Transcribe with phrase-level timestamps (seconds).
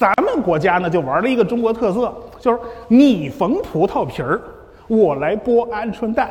[0.00, 2.58] 咱们国家呢就玩了一个中国特色，就是
[2.88, 4.40] 你缝葡萄皮儿，
[4.88, 6.30] 我来剥鹌鹑蛋。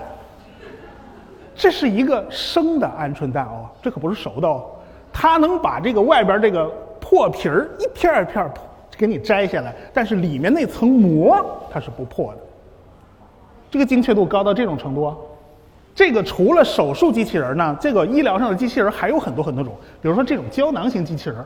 [1.53, 4.65] 这是一个生的鹌鹑蛋哦，这可不是熟的哦。
[5.13, 6.65] 它能把这个外边这个
[6.99, 8.51] 破皮儿一片一片
[8.97, 12.39] 给你摘下来，但是里面那层膜它是不破的。
[13.69, 15.15] 这个精确度高到这种程度啊！
[15.93, 21.37] 这个除了手术机器人呢，这个医疗上的机器人还有很多很多种，比如说这种胶囊型机器人，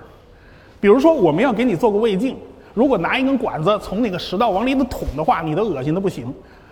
[0.84, 2.36] 比如说我们要给你做个胃镜，
[2.74, 6.28] 如果拿一根管子从那个食道往里头捅的话，你都恶心的不行。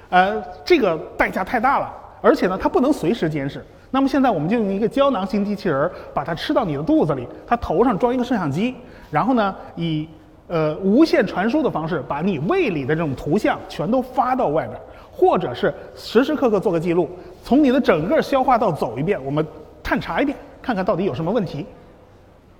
[0.10, 1.90] 呃，这个代价太大了，
[2.22, 3.66] 而且呢，它不能随时监视。
[3.90, 8.76] 那么现在我们就用一个胶囊型机器人，把它吃到你的肚子里，它头上装一个摄像机，
[9.10, 10.06] 然后呢，以
[10.50, 14.78] 呃无线传输的方式，把你胃里的这种图像全都发到外边。
[15.09, 17.09] 或者是时时刻刻做个记录，
[17.46, 19.46] 从你的整个消化道走一遍，我们
[19.81, 21.66] 探查一遍，看看到底有什么问题。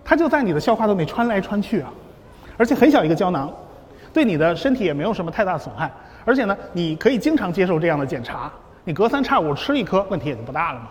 [0.04, 1.92] 它就在你的消化道内穿来穿去啊，
[2.58, 3.52] 而且很小一个胶囊，
[4.14, 5.92] 对你的身体也没有什么太大损害。
[6.24, 8.52] 而且呢，你可以经常接受这样的检查，
[8.84, 10.88] 你隔三差五吃一颗，问题也就不大了嘛。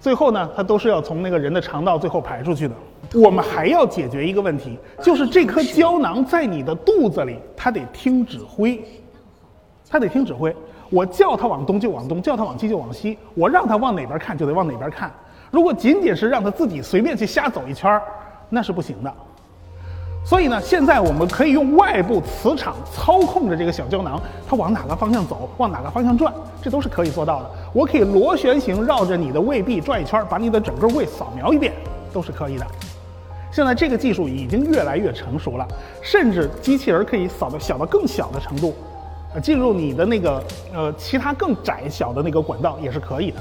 [0.00, 2.74] 最后呢，它都是要从那个人的肠道最后排出去的。
[3.14, 8.82] 我们还要解决一个问题，就是这颗胶囊在你的肚子里，它得听指挥，
[9.88, 10.54] 它得听指挥。
[10.90, 15.10] 我叫它往东就往东，叫它往西就往西，我让它往哪边看就得往哪边看。
[15.50, 18.02] 如果仅仅是让它自己随便去瞎走一圈儿，
[18.48, 19.12] 那是不行的。
[20.24, 27.50] 所以呢，现在我们可以用外部磁场操控着这个小胶囊，它往哪个方向走，往哪个方向转，这都是可以做到的。
[27.74, 31.74] 我可以螺旋形绕着你的胃壁转一圈，把你的整个胃扫描一遍，
[32.12, 32.66] 都是可以的。
[33.52, 35.68] 现在这个技术已经越来越成熟了，
[36.00, 38.74] 甚至机器人可以扫到小到更小的程度。
[39.34, 43.40] 呃进入你的那个呃其他更窄小的那个管道也是可以的，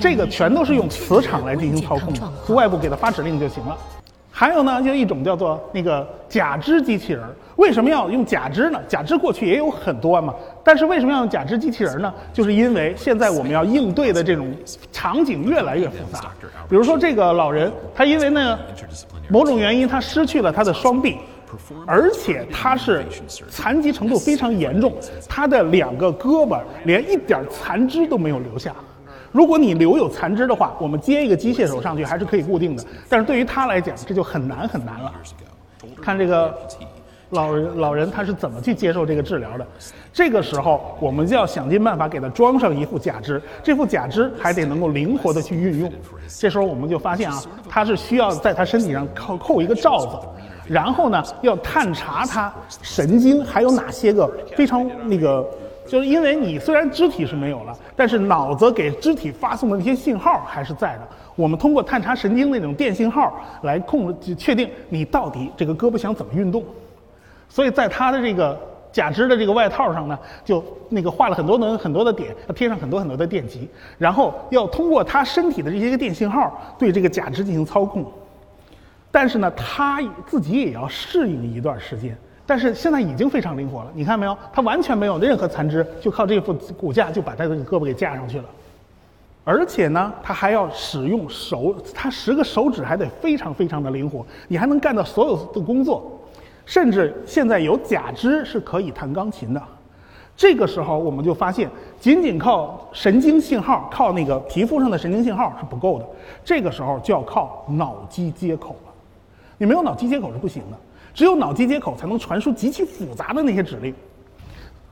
[0.00, 2.14] 这个全都是用磁场来进行操控，
[2.46, 3.76] 从外部给它发指令就行了。
[4.30, 7.22] 还有呢，就一种叫做那个假肢机器人。
[7.56, 8.80] 为什么要用假肢呢？
[8.86, 12.12] 假肢过去也有很多嘛，但是为什么要用假肢机器人呢？
[12.32, 14.54] 就是因为现在我们要应对的这种
[14.92, 16.32] 场景越来越复杂。
[16.68, 18.58] 比如说这个老人，他因为呢
[19.28, 21.16] 某种原因他失去了他的双臂。
[21.86, 23.02] 而且他是
[23.48, 24.92] 残疾程度非常严重，
[25.26, 28.74] 他的两个胳膊连一点残肢都没有留下。
[29.38, 32.82] 如果你留有残肢的话，我们接一个机械手上去还是可以固定的。
[33.08, 35.12] 但是对于他来讲，这就很难很难了。
[36.02, 36.52] 看这个
[37.30, 39.64] 老人老人他是怎么去接受这个治疗的？
[40.12, 45.92] 这个时候我们就要想尽办法给他装上一副假肢，这副假肢还得能够灵活的去运用。
[46.26, 50.18] 这时候我们就发现啊，他是需要在他身体上扣扣一个罩子。
[50.66, 55.48] 然后呢，要探查他神经还有哪些个非常那个，
[55.88, 61.08] 就是因为你虽然肢体是没有了，但是脑子给肢体发送的那些信号还是在的。
[61.34, 66.62] 我们通过探查神经那种电信号来控制，确定你到底这个胳膊想怎么运动。
[67.48, 68.60] 所以在他的这个
[68.92, 78.04] 假肢的这个外套上呢，就那个画了很多的很多的点，要贴上很多很多的电极，然后要通过他身体的这些个电信号对这个假肢进行操控。
[79.10, 82.14] 但是呢，他自己也要适应一段时间。
[82.48, 84.34] 但是现在已经非常灵活了，你看没有？
[84.50, 88.44] 他完全没有任何残肢，就靠这副骨架就把他的胳膊给架上去了。
[89.44, 96.10] 而且呢，他还要使用手，他十个手指还得非常非常的灵活，你还能干到所有的工作。
[96.64, 99.62] 甚至现在有假肢是可以弹钢琴的。
[100.34, 101.68] 这个时候我们就发现，
[102.00, 106.06] 仅仅靠神经信号，靠那个皮肤上的神经信号是不够的。
[106.42, 108.92] 这个时候就要靠脑机接口了。
[109.58, 110.76] 你没有脑机接口是不行的，
[111.14, 113.94] 只有脑机接口才能传输极其复杂的那些指令。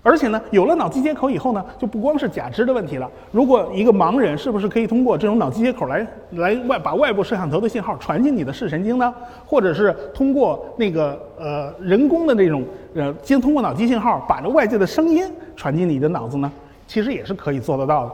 [0.03, 3.11] 而且呢，有了脑机接口以后呢，就不光是假肢的问题了。
[3.33, 9.13] 如果一个盲人是不是可以通过这种脑机接口来来外把外部摄像头的信号传进你的视神经呢？
[9.45, 16.53] 或者是通过那个呃人工的那种呃，先通过脑机信号把这外界的声音传进你的脑子呢？
[16.87, 18.13] 其实也是可以做得到的。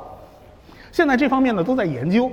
[0.92, 2.30] 现在这方面呢都在研究。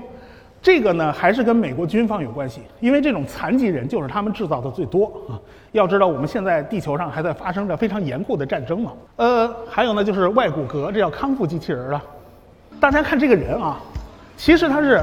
[0.61, 5.39] 这个呢，还是跟美国军方有关系，因为这种残疾人就是他们制造的最多啊。
[5.71, 8.91] 要知道，我们现在地球上还在发生着非常严酷的战争嘛。
[9.17, 12.03] 呃，还有呢，就是外骨骼，这叫康复机器人了。
[12.79, 13.79] 大家看这个人啊，
[14.35, 15.01] 其实他是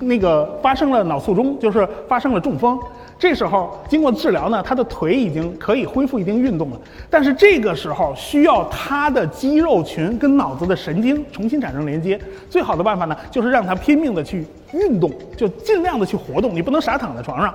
[0.00, 2.78] 那个发生了脑卒中，就是发生了中风。
[3.18, 6.78] 这时候经过治疗呢，他的腿已经可以恢复一定运动了。
[7.08, 12.20] 但是这个时候需要他的肌肉群跟脑子的神经重新产生连接。
[12.50, 16.54] 最好的办法呢，就是让他拼命的去运动，就尽量的去活动。
[16.54, 17.54] 你不能傻躺在床上。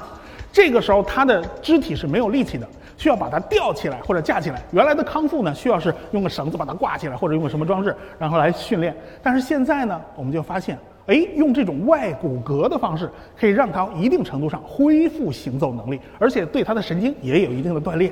[0.51, 2.67] 这个时候他的肢体是没有力气的，
[2.97, 4.61] 需要把它吊起来或者架起来。
[4.71, 8.93] 原来的康复呢，需要是用个绳子把它挂起来，或者用个什么装置，然后来训练。
[9.21, 13.09] 但是现在呢，我们就发现哎，用这种外骨骼的方式，
[13.39, 18.11] 可以让它一定程度上恢复行走能力，而且对它的神经也有一定的锻炼。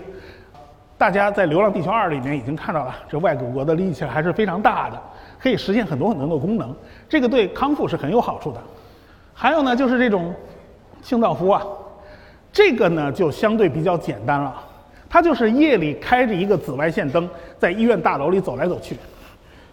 [0.98, 5.02] 大家在《流浪地球二》里面已经看到了，这外骨骼的力气还是非常大的，
[5.40, 6.76] 可以实现很多很多的功能，
[7.08, 8.60] 这个对康复是很有好处的。
[9.34, 10.34] 还有呢，就是这种
[11.02, 11.64] 清道夫啊，
[12.52, 14.54] 这个呢就相对比较简单了，
[15.10, 18.98] 它就是夜里开着一个紫外线灯，在医院大楼里走来走去。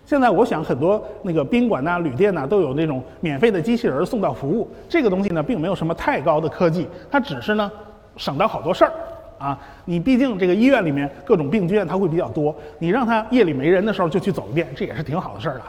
[0.07, 4.71] 现在我想很多那个宾馆呐、旅店呐都有那种免费的机器人送到服务。
[4.89, 7.69] 这个东西呢，并没有什么太高的科技，它只是呢
[8.17, 8.93] 省到好多事儿
[9.37, 9.59] 啊。
[9.85, 15.65] 你毕竟这个医院里面各种病菌它会比较多，你让它夜里没人的时候就去走一遍，这也是挺好的事儿了。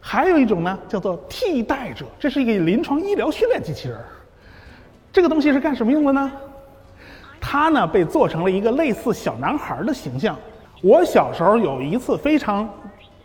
[0.00, 3.96] 还有一种呢，叫做替代者，这是一个临床医疗训练机器人。
[5.12, 6.32] 这个东西是干什么用的呢？
[7.40, 10.36] 它呢被做成了一个类似小男孩的形象。
[10.82, 12.68] 我小时候有一次非常。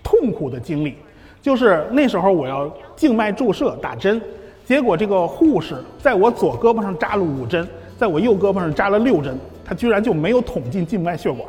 [0.06, 0.96] 痛苦的经历，
[1.42, 4.22] 就是那时候我要静脉注射打针，
[4.64, 7.68] 结果这个护士在我左胳膊上扎了五针，
[7.98, 9.36] 在我右胳膊上扎了六针，
[9.66, 11.42] 他居然就没有捅进静脉血管，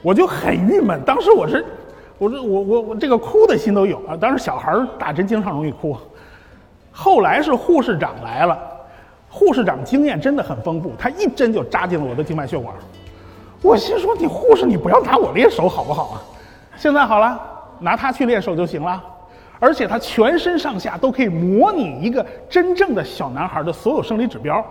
[0.00, 0.98] 我就很郁闷。
[1.04, 1.62] 当时我是，
[2.16, 4.16] 我这我我我这个哭的心都有啊。
[4.18, 5.94] 当时小孩打针经常容易哭，
[6.90, 8.58] 后来是护士长来了，
[9.28, 12.74] 护士长经验真的很丰富，他一针就扎进了我的静脉血管，
[13.60, 16.22] 我心说你护士你不要拿我练手好不好啊？
[16.78, 17.55] 现在好了。
[17.80, 19.02] 拿它去练手就行了，
[19.58, 24.64] 而且它全身上下都可以模拟一个真正的小男孩的所有生理指标。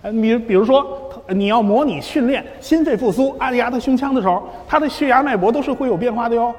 [0.00, 0.86] 呃，你比如说，
[1.28, 6.54] 你要模拟训练心肺复苏，按压他胸腔的时候，他的血压脉搏都是会有变化的哟。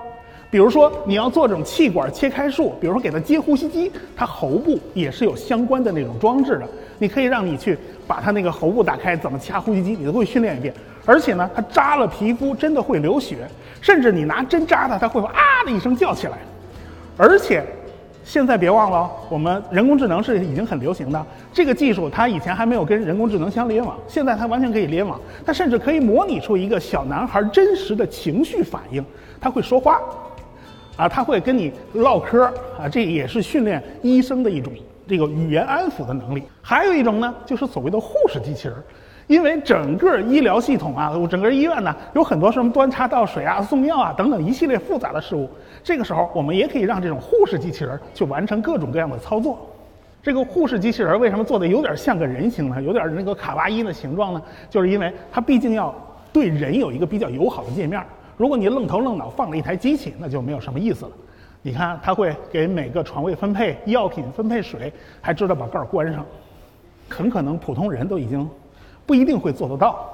[0.51, 6.67] 比如说，你要做这种气管切开术，比如说给他接呼吸机，他喉部也是有相关的那种装置的。
[6.97, 10.73] 你可以让你去把他那个喉部打开，怎么掐呼吸机，你都会训练一遍。
[11.05, 13.47] 而且呢，他扎了皮肤真的会流血，
[13.79, 16.39] 甚至你拿针扎他，他会啊的一声叫起来。
[17.15, 17.63] 而且，
[18.23, 25.19] 现在别忘了，我们人工智能是已经很流行的这个技术，它以前还没有跟人工智能相联网，现在它完全可以联网。
[25.45, 29.03] 它甚至可以模拟出一个小男孩真实的情绪反应，
[29.39, 29.99] 他会说话，
[30.99, 32.43] 啊，他会跟你唠嗑
[32.77, 34.73] 啊，这也是训练医生的一种
[35.07, 36.43] 这个语言安抚的能力。
[36.61, 38.75] 还有一种呢，就是所谓的护士机器人。
[39.27, 45.47] 因为整个医疗系统啊，整个医院呢，有很多什么端茶倒水啊、送药啊等等一系列复杂的事物。
[45.83, 49.69] 这个时候，我们也可以让这种护士机器人去完成各种各样的操作。
[50.23, 52.81] 这个护士机器人为什么做的有点像个人形呢？
[52.81, 54.41] 有点那个卡哇伊的形状呢？
[54.67, 55.93] 就是因为它毕竟要
[56.33, 58.03] 对人有一个比较友好的界面。
[58.39, 61.11] 如果你愣头愣脑放了一台机器，那就没有什么意思了。
[61.61, 66.25] 你看，它会给每个床位分配药品、分配水，还知道把盖儿关上。
[67.09, 68.49] 很可能普通人都已经。
[69.05, 70.09] 不一定会做得到，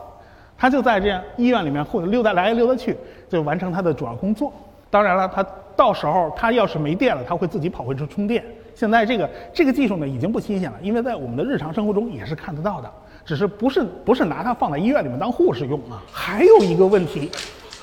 [0.58, 2.98] 他就在这样医院里面或者溜达来溜达去，
[3.30, 4.52] 就完成他的主要工作。
[4.90, 5.46] 当然了，他
[5.76, 8.44] 到时候他要是没电了，他会自己跑回去充电。
[8.74, 12.90] 现在这个这个技术呢已经不新鲜了，因为在我们的日常生活中也是看得到的，
[13.24, 16.02] 只是不是不是拿它放在医院里面当护士用啊。
[16.12, 17.30] 还有一个问题，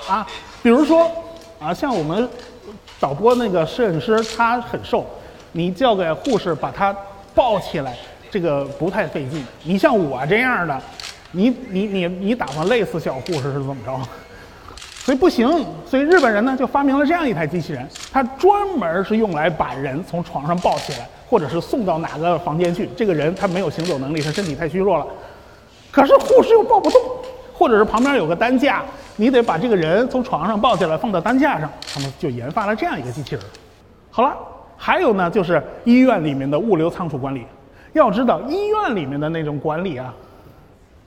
[0.08, 0.26] 啊，
[0.62, 1.10] 比如说
[1.60, 2.28] 啊，像我们
[2.98, 5.06] 导播那个摄影师他很瘦，
[5.52, 6.94] 你叫给护士把他
[7.34, 7.96] 抱起来。
[8.30, 9.44] 这个不太费劲。
[9.62, 10.80] 你像我这样的，
[11.32, 14.00] 你你你你打算累死小护士是怎么着？
[15.04, 15.46] 所以不行。
[15.86, 22.88] 所以日本人呢就发明了这样一台机器人，它专门是用来把人从床上抱起来，或者是送到哪个房间去。
[22.96, 25.06] 这个人他没有行走能力，他身体太虚弱了，
[25.90, 27.02] 可是护士又抱不动，
[27.52, 28.82] 或者是旁边有个担架，
[29.16, 31.70] 你得把这个人从床上抱起来放到担架上。
[31.92, 33.44] 他们就研发了这样一个机器人。
[34.10, 34.36] 好了，
[34.76, 37.44] 还有呢就是医院里面的物流仓储管理。
[37.92, 40.14] 要知道，医院里面的那种管理啊，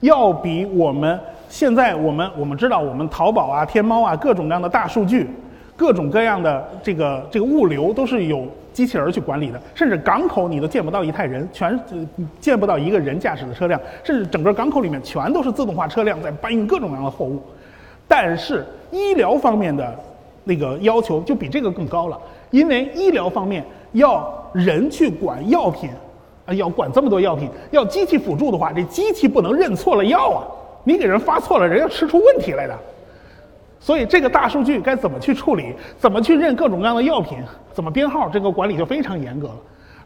[0.00, 5.28] 要比我们现在我们我们知道，我们淘宝啊、天猫啊，各种各样的大数据，
[5.76, 9.58] 各种各样的这个这个物流都是有机器人去管理的。
[9.74, 11.80] 甚至港口你都见不到一台人，全
[12.38, 17.42] 见不到一个人驾驶的车辆，甚至整个港口里面全都是自动化车辆在搬运各种各样的货物。
[18.06, 19.98] 但是医疗方面的
[20.44, 25.88] 那个要求就比这个更高了，因为医疗方面要人去管药品。
[26.46, 30.46] 啊，要管这么多药品，要机器辅助的话，这机器不能认错了药啊！
[30.84, 32.78] 你给人发错了，人要吃出问题来的。
[33.78, 37.38] 所以这个大数据该怎么去处理，怎么去认各种各样的药品，
[37.72, 39.56] 怎么编号，这个管理就非常严格了。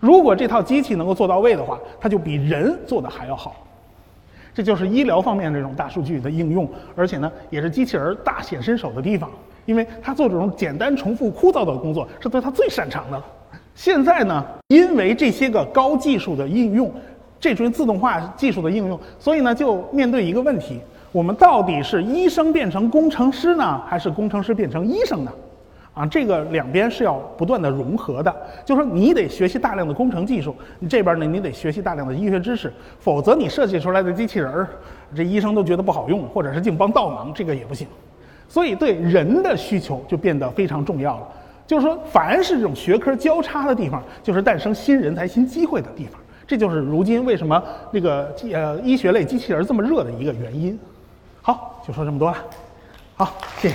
[0.01, 3.55] 如果这套机器能够做到位的话，它就比人做的还要好。
[4.53, 9.31] 这就是医疗方面这种大数据的应用，而且呢，也是机器人大显身手的地方，
[9.65, 13.23] 因为它做这种简单、重复、枯燥的工作是对它最擅长的。
[13.77, 16.93] 现在呢，因为这些个高技术的应用，
[17.39, 20.81] 这种自动化技术的应用，所以呢，就面对一个问题：
[21.13, 25.33] 我们到底是医生变成工程师呢，还是工程师变成医生呢？
[25.93, 34.69] 啊，这个两边是要不断的融合的，就说你得学习大量的工程技术，你这边呢你得学习大量的医学知识，否则你设计出来的机器人儿，
[35.13, 37.89] 这医生都觉得不好用，或者是净帮倒忙，这个也不行。
[38.49, 41.29] 所以对人的需求就变得非常重要了。
[41.67, 46.21] 就是说，凡是这种学科交叉的地方，就是诞生新人才、新机会的地方。
[46.47, 47.61] 这就是如今为什么
[47.93, 50.79] 那个呃医学类机器人这么热的一个原因。
[51.91, 52.39] 就说这么多了。
[53.17, 53.75] 好，谢谢。